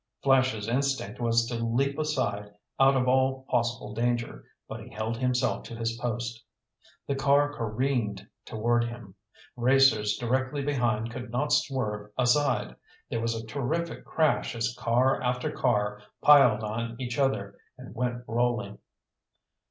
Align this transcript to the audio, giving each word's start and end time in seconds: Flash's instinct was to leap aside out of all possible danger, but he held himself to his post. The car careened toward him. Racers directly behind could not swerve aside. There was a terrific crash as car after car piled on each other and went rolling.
Flash's 0.23 0.67
instinct 0.67 1.19
was 1.21 1.45
to 1.45 1.63
leap 1.63 1.99
aside 1.99 2.55
out 2.79 2.97
of 2.97 3.07
all 3.07 3.45
possible 3.49 3.93
danger, 3.93 4.45
but 4.67 4.79
he 4.79 4.89
held 4.89 5.15
himself 5.15 5.61
to 5.61 5.75
his 5.75 5.95
post. 5.99 6.43
The 7.05 7.13
car 7.13 7.53
careened 7.53 8.27
toward 8.43 8.83
him. 8.83 9.13
Racers 9.55 10.17
directly 10.17 10.63
behind 10.63 11.11
could 11.11 11.29
not 11.29 11.51
swerve 11.53 12.09
aside. 12.17 12.75
There 13.11 13.21
was 13.21 13.35
a 13.35 13.45
terrific 13.45 14.03
crash 14.03 14.55
as 14.55 14.75
car 14.75 15.21
after 15.21 15.51
car 15.51 16.01
piled 16.23 16.63
on 16.63 16.99
each 16.99 17.19
other 17.19 17.59
and 17.77 17.93
went 17.93 18.23
rolling. 18.25 18.79